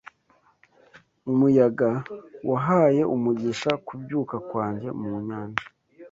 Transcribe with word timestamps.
Umuyaga 1.31 1.89
wahaye 2.49 3.01
umugisha 3.15 3.71
kubyuka 3.85 4.35
kwanjye 4.47 4.87
mu 4.99 5.09
nyanja 5.25 5.65